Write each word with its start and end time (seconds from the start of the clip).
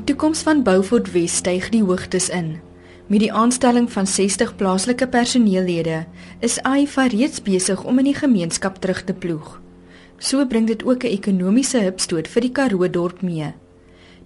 toekoms 0.00 0.40
van 0.42 0.62
Beaufort 0.64 1.12
Wes 1.12 1.36
styg 1.36 1.68
die 1.70 1.82
hoogtes 1.84 2.30
in. 2.32 2.56
Met 3.06 3.20
die 3.20 3.32
aanstelling 3.32 3.84
van 3.92 4.06
60 4.06 4.56
plaaslike 4.56 5.06
personeellede 5.08 6.06
is 6.40 6.56
AIFA 6.62 7.06
reeds 7.12 7.42
besig 7.44 7.84
om 7.84 8.00
in 8.00 8.08
die 8.08 8.16
gemeenskap 8.16 8.80
terug 8.80 9.04
te 9.04 9.14
ploeg. 9.14 9.60
So 10.18 10.46
bring 10.46 10.66
dit 10.66 10.84
ook 10.84 11.04
'n 11.04 11.14
ekonomiese 11.18 11.78
hupstoot 11.78 12.28
vir 12.28 12.40
die 12.40 12.52
Karoo 12.52 12.90
dorp 12.90 13.22
mee. 13.22 13.52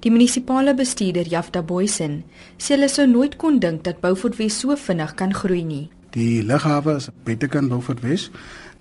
Die 0.00 0.10
munisipale 0.10 0.74
bestuurder 0.74 1.26
Jafta 1.26 1.62
Boysen 1.62 2.24
sê 2.56 2.74
hulle 2.76 2.88
sou 2.88 3.06
nooit 3.06 3.36
kon 3.36 3.58
dink 3.58 3.84
dat 3.84 4.00
Beaufort 4.00 4.36
Wes 4.38 4.58
so 4.60 4.76
vinnig 4.76 5.14
kan 5.14 5.34
groei 5.34 5.64
nie. 5.64 5.90
Die 6.10 6.42
lughawe 6.42 6.96
is 6.96 7.08
Bettekan 7.24 7.68
Beaufort 7.68 8.00
Wes. 8.00 8.30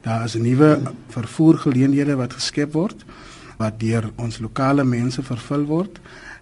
Daar 0.01 0.23
is 0.25 0.35
'n 0.35 0.41
nuwe 0.41 0.81
vervoergeleenthede 1.07 2.15
wat 2.15 2.33
geskep 2.33 2.73
word 2.73 3.05
wat 3.57 3.79
deur 3.79 4.11
ons 4.21 4.39
lokale 4.39 4.83
mense 4.83 5.23
vervul 5.23 5.65
word. 5.65 5.99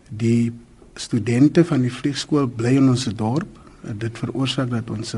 Die 0.09 0.53
studente 0.95 1.65
van 1.65 1.81
die 1.81 1.91
vliegskool 1.91 2.47
bly 2.47 2.75
in 2.79 2.89
ons 2.89 3.05
dorp. 3.05 3.61
Dit 3.85 4.17
veroorsaak 4.17 4.71
dat 4.71 4.89
ons 4.89 5.15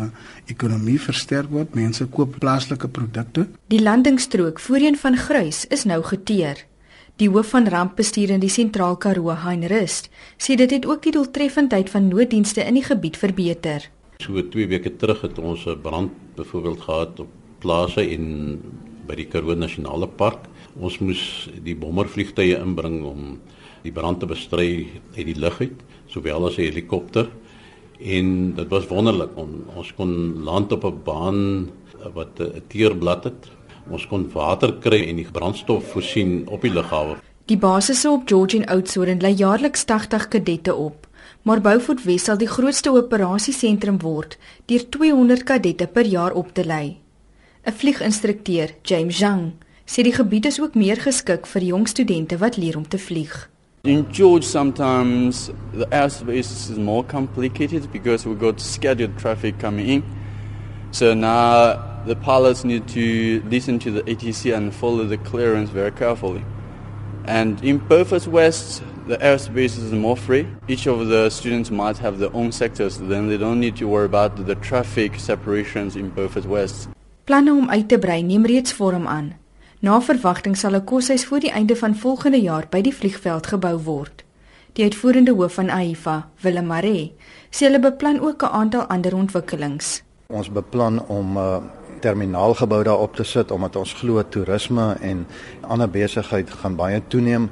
ekonomie 0.52 1.00
versterk 1.00 1.50
word. 1.50 1.76
Mense 1.76 2.05
koop 2.05 2.40
plaaslike 2.40 2.88
produkte. 2.88 3.48
Die 3.72 3.81
landingsstrook 3.81 4.59
voorheen 4.59 4.98
van 4.98 5.18
Grys 5.18 5.66
is 5.72 5.86
nou 5.86 6.02
geteer. 6.04 6.66
Die 7.18 7.30
hoof 7.34 7.50
van 7.55 7.66
rampbestuur 7.66 8.30
in 8.36 8.42
die 8.44 8.52
Sentraal 8.54 8.98
Karoo, 9.02 9.34
Hein 9.42 9.64
Rust, 9.72 10.12
sê 10.38 10.54
dit 10.59 10.70
het 10.70 10.86
ook 10.86 11.02
die 11.02 11.16
doeltreffendheid 11.16 11.90
van 11.90 12.12
nooddienste 12.12 12.62
in 12.62 12.78
die 12.78 12.84
gebied 12.86 13.17
verbeter. 13.17 13.88
So 14.22 14.38
2 14.38 14.67
weke 14.70 14.92
terug 15.02 15.23
het 15.26 15.40
ons 15.40 15.66
'n 15.66 15.81
brand 15.81 16.12
byvoorbeeld 16.36 16.81
gehad 16.81 17.20
op 17.20 17.30
plase 17.59 18.02
en 18.02 18.62
by 19.07 19.16
die 19.16 19.27
Karoo 19.31 19.55
Nasionale 19.55 20.08
Park. 20.08 20.45
Ons 20.80 21.00
moes 21.00 21.22
die 21.63 21.75
bommervliegtye 21.75 22.59
inbring 22.59 23.02
om 23.08 23.38
die 23.83 23.94
brand 23.95 24.19
te 24.19 24.30
bestry 24.30 24.88
uit 25.16 25.25
die 25.30 25.38
lug 25.39 25.61
uit, 25.61 25.77
sowel 26.11 26.47
as 26.47 26.58
'n 26.58 26.67
helikopter. 26.69 27.30
En 27.99 28.53
dit 28.55 28.69
was 28.69 28.88
wonderlik. 28.88 29.31
On, 29.36 29.66
ons 29.75 29.94
kon 29.95 30.44
land 30.44 30.72
op 30.72 30.83
'n 30.86 31.02
baan 31.03 31.69
wat 32.14 32.39
'n 32.39 32.61
teerblad 32.67 33.23
het. 33.23 33.49
Ons 33.89 34.08
kon 34.08 34.30
water 34.33 34.73
kry 34.73 35.08
en 35.08 35.16
die 35.16 35.31
brandstof 35.31 35.92
voorsien 35.92 36.47
op 36.47 36.61
die 36.61 36.71
lughawe. 36.71 37.16
Die 37.45 37.58
basisse 37.58 38.09
op 38.09 38.27
George 38.27 38.58
en 38.58 38.66
Oudtshoorn 38.66 39.21
lê 39.21 39.31
jaarliks 39.36 39.86
80 39.86 40.27
kadette 40.27 40.75
op. 40.75 41.08
Maar 41.42 41.61
Beaufort 41.61 42.03
Wes 42.03 42.23
sal 42.23 42.38
die 42.38 42.47
grootste 42.47 42.92
operasiesentrum 42.92 44.02
word 44.02 44.38
deur 44.66 44.89
200 44.89 45.44
kadette 45.44 45.88
per 45.88 46.05
jaar 46.05 46.33
op 46.33 46.53
te 46.53 46.66
lei. 46.66 47.06
'n 47.68 47.73
Vlieginstrukteur, 47.73 48.70
James 48.82 49.18
Zhang, 49.18 49.52
sê 49.86 50.02
die 50.02 50.14
gebied 50.16 50.46
is 50.46 50.60
ook 50.60 50.76
meer 50.76 50.96
geskik 51.04 51.46
vir 51.52 51.64
jong 51.68 51.88
studente 51.88 52.38
wat 52.40 52.56
leer 52.56 52.78
om 52.78 52.88
te 52.88 52.98
vlieg. 52.98 53.50
In 53.84 54.06
George, 54.12 54.46
sometimes 54.48 55.50
the 55.73 55.86
airspace 55.92 56.72
is 56.72 56.78
more 56.78 57.04
complicated 57.04 57.92
because 57.92 58.26
we 58.26 58.36
got 58.36 58.62
scheduled 58.62 59.18
traffic 59.18 59.60
coming 59.60 59.88
in. 59.88 60.04
So 60.92 61.14
now 61.14 61.76
the 62.06 62.16
pilots 62.16 62.64
need 62.64 62.88
to 62.88 63.42
listen 63.50 63.80
to 63.80 63.92
the 63.92 64.04
ATC 64.04 64.54
and 64.56 64.73
follow 64.73 65.04
the 65.04 65.18
clearance 65.18 65.70
very 65.70 65.92
carefully. 65.92 66.45
And 67.26 67.62
in 67.62 67.80
Beaufort 67.80 68.28
West, 68.28 68.82
the 69.08 69.18
airspace 69.18 69.78
is 69.78 69.92
more 69.92 70.16
free. 70.16 70.48
Each 70.70 70.88
of 70.88 71.08
the 71.08 71.30
students 71.30 71.70
might 71.70 71.98
have 71.98 72.18
their 72.20 72.34
own 72.34 72.54
sectors, 72.54 72.98
then 72.98 73.28
they 73.28 73.38
don't 73.38 73.60
need 73.60 73.76
to 73.76 73.90
worry 73.90 74.06
about 74.06 74.45
the 74.45 74.56
traffic 74.56 75.20
separations 75.20 75.98
in 75.98 76.12
Beaufort 76.12 76.45
West. 76.45 76.88
Planne 77.28 77.52
om 77.52 77.70
uit 77.70 77.89
te 77.92 77.97
brei 78.00 78.22
neem 78.23 78.45
reeds 78.47 78.72
vorm 78.73 79.08
aan. 79.08 79.33
Na 79.83 79.97
verwagting 80.02 80.56
sal 80.58 80.75
'n 80.75 80.83
koshuis 80.83 81.25
voor 81.25 81.39
die 81.39 81.52
einde 81.52 81.75
van 81.75 81.95
volgende 81.95 82.42
jaar 82.42 82.67
by 82.70 82.81
die 82.81 82.95
vliegveld 82.95 83.48
gebou 83.48 83.77
word. 83.83 84.23
Die 84.73 84.83
uitvoerende 84.83 85.33
hoof 85.33 85.54
van 85.54 85.70
AIFA, 85.70 86.30
Willem 86.42 86.65
Maree, 86.65 87.14
sê 87.49 87.65
hulle 87.65 87.80
beplan 87.80 88.20
ook 88.20 88.43
'n 88.43 88.54
aantal 88.61 88.82
ander 88.82 89.15
ontwikkelings. 89.15 90.04
Ons 90.27 90.52
beplan 90.52 91.05
om 91.08 91.38
'n 91.38 91.38
uh, 91.38 91.58
terminaalgebou 91.99 92.83
daar 92.83 92.99
op 92.99 93.15
te 93.15 93.23
sit 93.23 93.52
omdat 93.52 93.76
ons 93.76 93.94
glo 93.94 94.23
toerisme 94.30 94.95
en 95.02 95.27
ander 95.61 95.89
besigheid 95.89 96.49
gaan 96.49 96.76
baie 96.76 97.02
toeneem. 97.08 97.49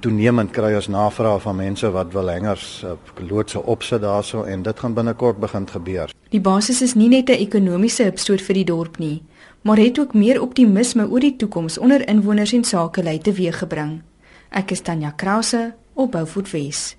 Toenemend 0.00 0.50
kry 0.52 0.74
ons 0.76 0.88
navraag 0.92 1.40
van 1.42 1.56
mense 1.56 1.88
wat 1.90 2.12
wil 2.12 2.28
hangers 2.28 2.82
uh, 2.84 2.96
loodse 3.28 3.62
opsit 3.62 4.02
daarso 4.02 4.42
en 4.42 4.62
dit 4.62 4.78
gaan 4.78 4.94
binnekort 4.94 5.38
begin 5.40 5.68
gebeur. 5.68 6.12
Die 6.30 6.40
basis 6.40 6.82
is 6.82 6.94
nie 6.94 7.08
net 7.08 7.30
'n 7.30 7.40
ekonomiese 7.40 8.04
hupstoot 8.04 8.40
vir 8.40 8.54
die 8.54 8.64
dorp 8.64 8.98
nie, 8.98 9.22
maar 9.62 9.76
het 9.76 9.98
ook 9.98 10.14
meer 10.14 10.42
optimisme 10.42 11.08
oor 11.08 11.20
die 11.20 11.36
toekoms 11.36 11.78
onder 11.78 12.08
inwoners 12.08 12.52
en 12.52 12.64
sakelei 12.64 13.18
teweeggebring. 13.18 14.02
Ek 14.50 14.70
is 14.70 14.80
Tanya 14.80 15.10
Krause 15.10 15.74
op 15.94 16.12
Beaufort 16.12 16.50
Wes. 16.50 16.96